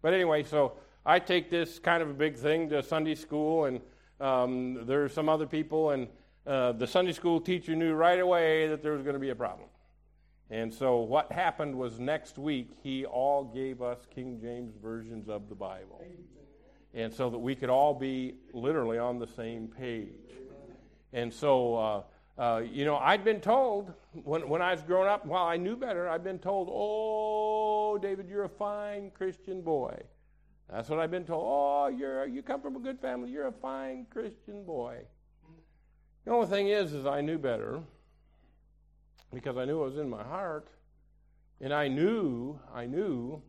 [0.00, 3.80] But anyway, so I take this kind of a big thing to Sunday school, and
[4.18, 6.08] um, there are some other people, and
[6.46, 9.34] uh, the Sunday school teacher knew right away that there was going to be a
[9.34, 9.68] problem.
[10.50, 15.48] And so what happened was next week he all gave us King James versions of
[15.48, 16.04] the Bible.
[16.94, 20.08] And so that we could all be literally on the same page.
[21.14, 22.02] And so, uh,
[22.38, 25.76] uh, you know, I'd been told when, when I was growing up, while I knew
[25.76, 30.02] better, I'd been told, oh, David, you're a fine Christian boy.
[30.70, 31.44] That's what I've been told.
[31.46, 33.30] Oh, you're, you come from a good family.
[33.30, 34.98] You're a fine Christian boy.
[36.24, 37.80] The only thing is, is I knew better
[39.32, 40.68] because I knew it was in my heart.
[41.60, 43.40] And I knew, I knew,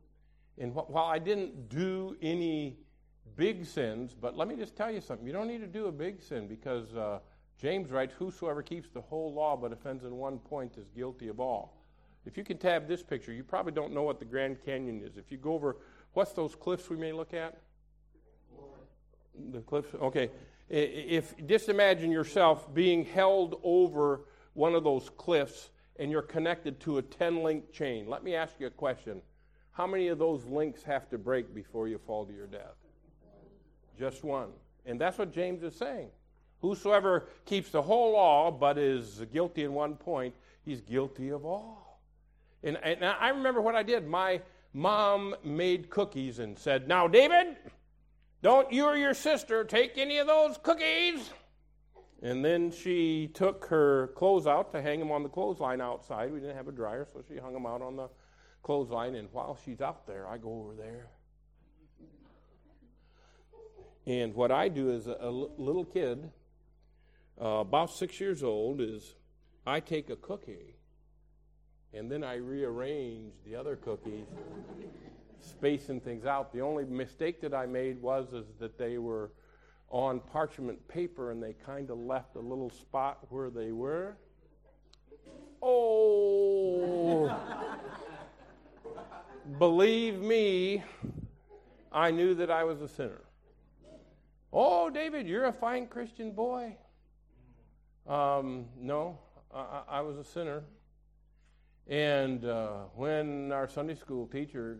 [0.60, 2.78] and wh- while I didn't do any
[3.36, 5.26] big sins, but let me just tell you something.
[5.26, 7.20] You don't need to do a big sin because uh,
[7.60, 11.40] James writes, Whosoever keeps the whole law but offends in one point is guilty of
[11.40, 11.74] all.
[12.26, 15.18] If you can tab this picture, you probably don't know what the Grand Canyon is.
[15.18, 15.78] If you go over,
[16.14, 17.58] what's those cliffs we may look at?
[19.52, 20.30] The cliffs, okay.
[20.70, 24.22] If just imagine yourself being held over
[24.54, 28.08] one of those cliffs and you're connected to a 10 link chain.
[28.08, 29.22] Let me ask you a question.
[29.72, 32.76] How many of those links have to break before you fall to your death?
[33.98, 34.50] Just one.
[34.86, 36.10] And that's what James is saying.
[36.62, 42.00] Whosoever keeps the whole law but is guilty in one point, he's guilty of all.
[42.64, 44.08] And, and I remember what I did.
[44.08, 44.42] My
[44.74, 47.58] mom made cookies and said, Now, David,
[48.44, 51.32] don't you or your sister take any of those cookies.
[52.22, 56.32] And then she took her clothes out to hang them on the clothesline outside.
[56.32, 58.10] We didn't have a dryer, so she hung them out on the
[58.62, 59.16] clothesline.
[59.16, 61.08] And while she's out there, I go over there.
[64.06, 66.30] And what I do as a, a little kid,
[67.42, 69.16] uh, about six years old, is
[69.66, 70.76] I take a cookie
[71.94, 74.26] and then I rearrange the other cookies,
[75.44, 76.54] spacing things out.
[76.54, 79.32] The only mistake that I made was is that they were
[79.90, 84.16] on parchment paper and they kind of left a little spot where they were.
[85.62, 87.34] Oh,
[89.60, 90.84] believe me,
[91.92, 93.22] I knew that I was a sinner.
[94.52, 96.76] Oh, David, you're a fine Christian boy.
[98.08, 99.18] Um, no,
[99.54, 100.64] I, I, was a sinner.
[101.88, 104.80] And uh, when our Sunday school teacher,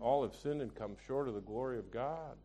[0.00, 2.36] all have sinned and come short of the glory of God,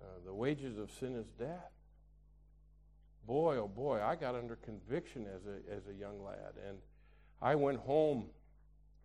[0.00, 1.72] uh, the wages of sin is death.
[3.26, 6.54] Boy, oh boy, I got under conviction as a, as a young lad.
[6.66, 6.78] And
[7.40, 8.26] I went home.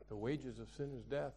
[0.10, 1.34] The wages of sin is death.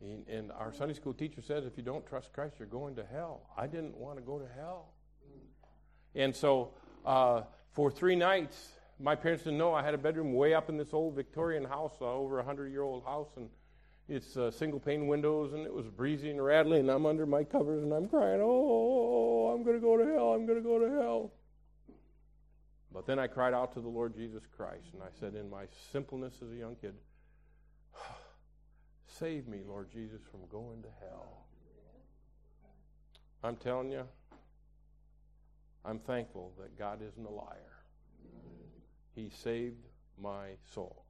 [0.00, 3.04] And, and our Sunday school teacher says if you don't trust Christ, you're going to
[3.04, 3.48] hell.
[3.56, 4.88] I didn't want to go to hell.
[6.14, 6.74] And so
[7.04, 7.42] uh,
[7.74, 8.70] for three nights.
[9.00, 11.94] My parents didn't know I had a bedroom way up in this old Victorian house,
[12.00, 13.48] uh, over a hundred year old house, and
[14.08, 17.42] it's uh, single pane windows, and it was breezy and rattling, and I'm under my
[17.42, 20.78] covers, and I'm crying, oh, I'm going to go to hell, I'm going to go
[20.78, 21.32] to hell.
[22.92, 25.64] But then I cried out to the Lord Jesus Christ, and I said, in my
[25.92, 26.94] simpleness as a young kid,
[29.06, 31.46] save me, Lord Jesus, from going to hell.
[33.42, 34.04] I'm telling you,
[35.84, 37.82] I'm thankful that God isn't a liar.
[39.14, 39.86] He saved
[40.20, 41.03] my soul.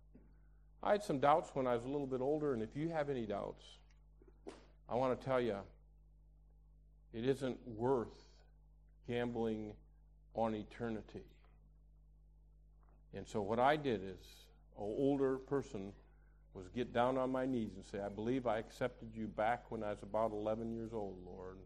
[0.85, 3.09] I had some doubts when I was a little bit older, and if you have
[3.09, 3.65] any doubts,
[4.87, 5.57] I want to tell you
[7.15, 8.13] it isn't worth
[9.09, 9.73] gambling
[10.35, 11.25] on eternity.
[13.15, 14.27] And so, what I did as
[14.77, 15.95] an older person
[16.53, 19.83] was get down on my knees and say, I believe I accepted you back when
[19.83, 21.57] I was about 11 years old, Lord.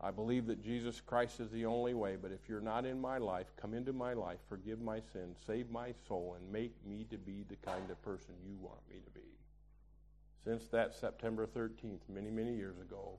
[0.00, 3.16] I believe that Jesus Christ is the only way, but if you're not in my
[3.16, 7.16] life, come into my life, forgive my sins, save my soul, and make me to
[7.16, 9.26] be the kind of person you want me to be.
[10.44, 13.18] Since that September 13th, many, many years ago,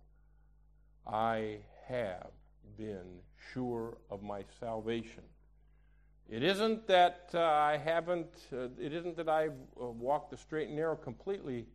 [1.06, 1.58] I
[1.88, 2.30] have
[2.78, 3.22] been
[3.54, 5.24] sure of my salvation.
[6.30, 10.68] It isn't that uh, I haven't, uh, it isn't that I've uh, walked the straight
[10.68, 11.66] and narrow completely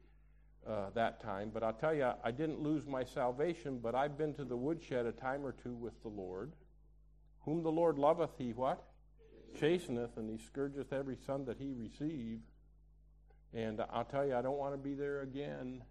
[0.68, 1.50] uh, that time.
[1.52, 5.06] But I'll tell you, I didn't lose my salvation, but I've been to the woodshed
[5.06, 6.52] a time or two with the Lord.
[7.44, 8.84] Whom the Lord loveth, he what?
[9.58, 12.40] Chasteneth, and he scourgeth every son that he receive.
[13.52, 15.82] And I'll tell you, I don't want to be there again.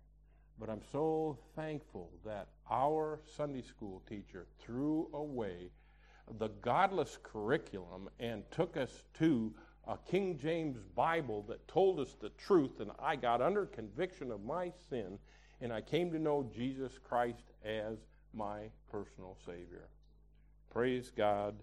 [0.58, 5.72] But I'm so thankful that our Sunday school teacher threw away
[6.38, 9.54] the godless curriculum and took us to
[9.88, 14.44] a King James Bible that told us the truth, and I got under conviction of
[14.44, 15.18] my sin,
[15.60, 17.98] and I came to know Jesus Christ as
[18.34, 19.88] my personal Savior.
[20.72, 21.56] Praise God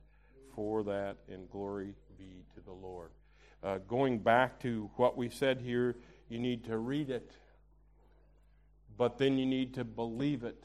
[0.55, 3.11] for that, and glory be to the Lord.
[3.63, 5.97] Uh, going back to what we said here,
[6.29, 7.33] you need to read it,
[8.97, 10.65] but then you need to believe it,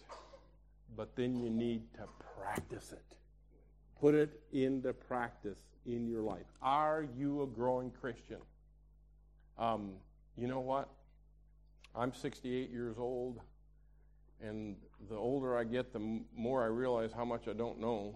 [0.96, 2.04] but then you need to
[2.36, 3.16] practice it.
[4.00, 6.46] Put it into practice in your life?
[6.62, 8.38] Are you a growing Christian?
[9.58, 9.92] Um,
[10.38, 10.90] you know what?
[11.96, 13.40] I'm 68 years old,
[14.42, 14.76] and
[15.10, 18.16] the older I get, the more I realize how much I don't know.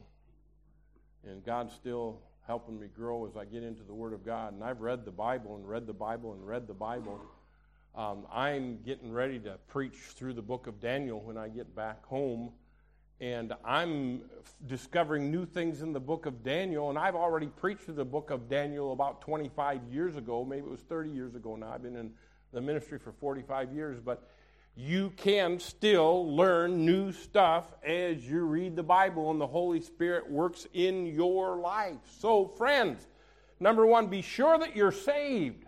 [1.28, 4.54] And God's still helping me grow as I get into the Word of God.
[4.54, 7.22] And I've read the Bible and read the Bible and read the Bible.
[7.94, 12.06] Um, I'm getting ready to preach through the book of Daniel when I get back
[12.06, 12.52] home
[13.20, 14.22] and I'm
[14.68, 16.90] discovering new things in the book of Daniel.
[16.90, 20.46] And I've already preached the book of Daniel about 25 years ago.
[20.46, 21.72] Maybe it was 30 years ago now.
[21.74, 22.12] I've been in
[22.54, 24.00] the ministry for 45 years.
[24.00, 24.30] But
[24.76, 30.30] you can still learn new stuff as you read the Bible, and the Holy Spirit
[30.30, 31.98] works in your life.
[32.20, 33.08] So, friends,
[33.60, 35.66] number one, be sure that you're saved.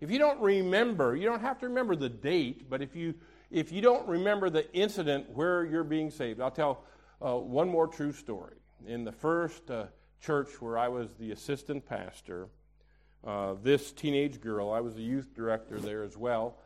[0.00, 3.14] If you don't remember, you don't have to remember the date, but if you
[3.50, 6.84] if you don't remember the incident where you're being saved, I'll tell
[7.24, 8.56] uh, one more true story.
[8.86, 9.86] In the first uh,
[10.20, 12.48] church where I was the assistant pastor,
[13.24, 16.58] uh, this teenage girl, I was the youth director there as well.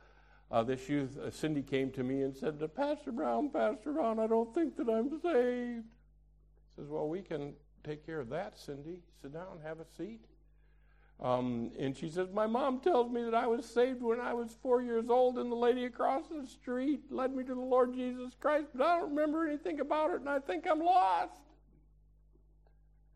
[0.51, 4.27] Uh, this youth, uh, Cindy, came to me and said, Pastor Brown, Pastor Brown, I
[4.27, 5.85] don't think that I'm saved.
[5.85, 7.55] I says, Well, we can
[7.85, 9.01] take care of that, Cindy.
[9.23, 10.25] Sit down, have a seat.
[11.23, 14.57] Um, and she says, My mom tells me that I was saved when I was
[14.63, 18.33] four years old, and the lady across the street led me to the Lord Jesus
[18.41, 21.43] Christ, but I don't remember anything about it, and I think I'm lost.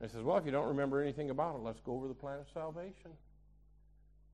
[0.03, 2.41] I says, Well, if you don't remember anything about it, let's go over the plan
[2.41, 3.13] of salvation.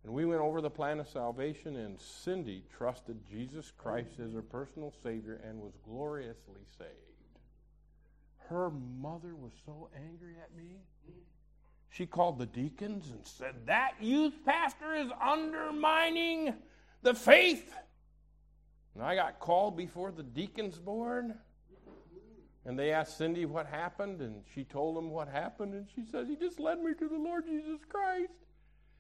[0.03, 4.43] And we went over the plan of salvation, and Cindy trusted Jesus Christ as her
[4.43, 6.91] personal Savior and was gloriously saved.
[8.49, 10.79] Her mother was so angry at me
[11.91, 16.55] she called the deacons and said, That youth pastor is undermining
[17.03, 17.75] the faith.
[18.95, 21.35] And I got called before the deacons board.
[22.65, 26.27] And they asked Cindy what happened, and she told them what happened, and she said,
[26.27, 28.33] He just led me to the Lord Jesus Christ.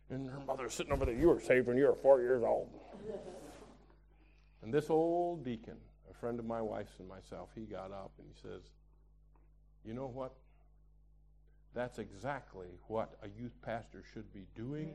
[0.08, 2.70] And her mother's sitting over there, You were saved when you were four years old.
[4.62, 5.76] and this old deacon,
[6.10, 8.62] a friend of my wife's and myself, he got up and he says,
[9.84, 10.32] You know what?
[11.74, 14.90] That's exactly what a youth pastor should be doing.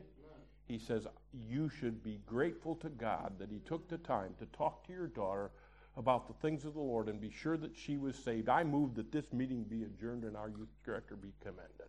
[0.68, 4.86] He says, You should be grateful to God that He took the time to talk
[4.86, 5.50] to your daughter
[5.96, 8.48] about the things of the Lord and be sure that she was saved.
[8.48, 11.88] I move that this meeting be adjourned and our youth director be commended.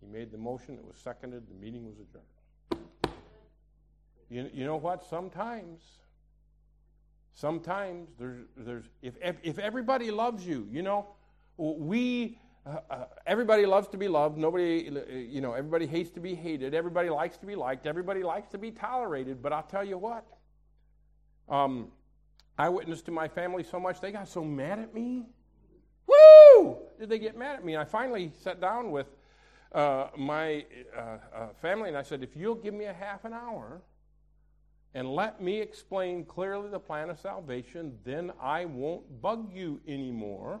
[0.00, 2.84] He made the motion, it was seconded, the meeting was adjourned.
[4.28, 5.04] You, you know what?
[5.04, 5.82] Sometimes,
[7.34, 11.06] sometimes there's, there's if, if everybody loves you, you know,
[11.56, 14.36] we uh, uh, everybody loves to be loved.
[14.38, 16.74] Nobody, uh, you know, everybody hates to be hated.
[16.74, 17.86] Everybody likes to be liked.
[17.86, 19.42] Everybody likes to be tolerated.
[19.42, 20.24] But I'll tell you what,
[21.48, 21.90] Um,
[22.56, 25.26] I witnessed to my family so much, they got so mad at me.
[26.06, 26.76] Woo!
[26.98, 27.76] Did they get mad at me?
[27.76, 29.06] I finally sat down with
[29.72, 30.64] uh, my
[30.96, 33.82] uh, uh, family and I said, if you'll give me a half an hour
[34.94, 40.60] and let me explain clearly the plan of salvation, then I won't bug you anymore.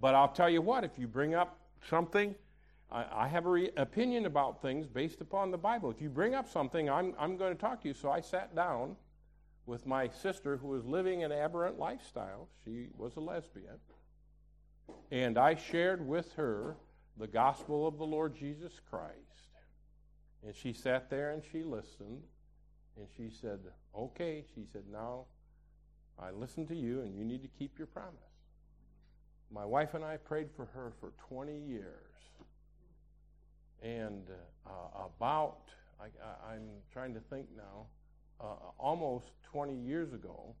[0.00, 2.34] But I'll tell you what, if you bring up something,
[2.90, 5.90] I, I have an opinion about things based upon the Bible.
[5.90, 7.94] If you bring up something, I'm, I'm going to talk to you.
[7.94, 8.96] So I sat down
[9.66, 12.48] with my sister who was living an aberrant lifestyle.
[12.64, 13.76] She was a lesbian.
[15.10, 16.76] And I shared with her
[17.18, 19.16] the gospel of the Lord Jesus Christ.
[20.44, 22.22] And she sat there and she listened.
[22.96, 23.60] And she said,
[23.94, 24.44] Okay.
[24.54, 25.24] She said, Now
[26.18, 28.27] I listened to you and you need to keep your promise.
[29.50, 31.94] My wife and I prayed for her for 20 years.
[33.82, 34.24] And
[34.66, 35.58] uh, about,
[36.00, 37.86] I, am trying to think now,
[38.40, 40.54] uh, almost 20 years ago,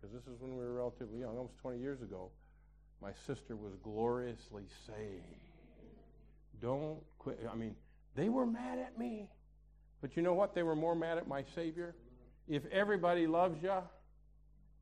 [0.00, 2.30] because this is when we were relatively young, almost 20 years ago,
[3.00, 5.22] my sister was gloriously saved.
[6.60, 7.38] Don't quit.
[7.50, 7.74] I mean,
[8.14, 9.28] they were mad at me.
[10.00, 10.54] But you know what?
[10.54, 11.94] They were more mad at my Savior.
[12.48, 13.72] If everybody loves you,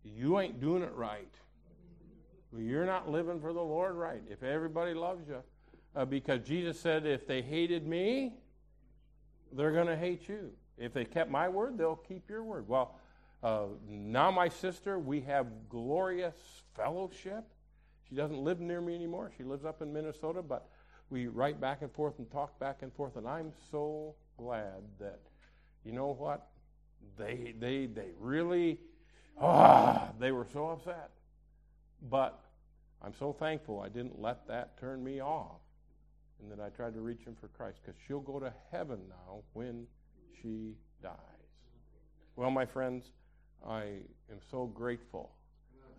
[0.05, 1.33] you ain't doing it right.
[2.57, 4.23] You're not living for the Lord right.
[4.29, 5.43] If everybody loves you,
[5.97, 8.35] uh, because Jesus said, if they hated me,
[9.53, 10.51] they're going to hate you.
[10.79, 12.69] If they kept my word, they'll keep your word.
[12.69, 12.99] Well,
[13.43, 16.35] uh, now my sister, we have glorious
[16.75, 17.45] fellowship.
[18.09, 19.33] She doesn't live near me anymore.
[19.37, 20.69] She lives up in Minnesota, but
[21.11, 23.17] we write back and forth and talk back and forth.
[23.17, 25.21] And I'm so glad that,
[25.85, 26.49] you know what?
[27.19, 28.79] They, they, they really,
[29.41, 31.11] ah, they were so upset.
[32.11, 32.41] But
[33.01, 35.61] I'm so thankful I didn't let that turn me off
[36.41, 39.43] and that I tried to reach him for Christ because she'll go to heaven now
[39.53, 39.87] when
[40.41, 41.13] she dies.
[42.37, 43.13] Well, my friends,
[43.67, 43.83] I
[44.31, 45.33] am so grateful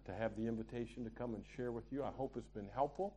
[0.06, 2.04] to have the invitation to come and share with you.
[2.04, 3.16] I hope it's been helpful.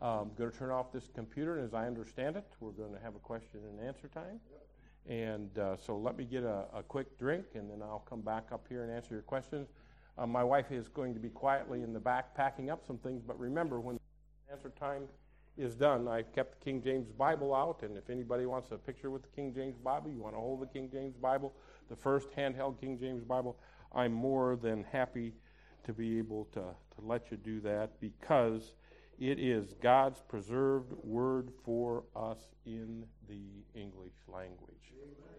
[0.00, 3.00] I'm going to turn off this computer, and as I understand it, we're going to
[3.00, 4.40] have a question and answer time.
[5.06, 8.44] And uh, so let me get a, a, quick drink, and then I'll come back
[8.52, 9.68] up here and answer your questions.
[10.16, 13.22] Uh, my wife is going to be quietly in the back packing up some things,
[13.26, 13.98] but remember, when
[14.50, 15.02] answer time
[15.56, 19.10] is done, I've kept the King James Bible out, and if anybody wants a picture
[19.10, 21.52] with the King James Bible, you want to hold the King James Bible,
[21.88, 23.56] the first handheld King James Bible,
[23.92, 25.34] I'm more than happy
[25.84, 28.74] to be able to, to let you do that because
[29.18, 34.92] it is God's preserved word for us in the English language.
[35.02, 35.33] Amen.